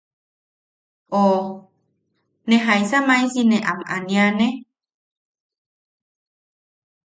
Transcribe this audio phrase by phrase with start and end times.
[1.19, 1.21] O
[2.47, 2.57] “¿ne...
[2.65, 4.47] jaisa maisi ne am aniane?”